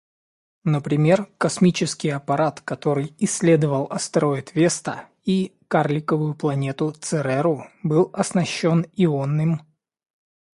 Например, 0.63 1.29
космический 1.37 2.09
аппарат 2.09 2.59
который 2.61 3.13
исследовал 3.19 3.85
астероид 3.91 4.55
Веста 4.55 5.07
и 5.25 5.55
карликовую 5.67 6.33
планету 6.33 6.89
Цереру, 6.89 7.67
был 7.83 8.09
оснащен 8.13 8.87
ионным 8.95 9.61